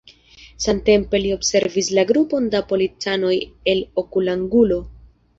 [0.63, 3.35] Samtempe li observis la grupon da policanoj
[3.75, 4.79] el okulangulo.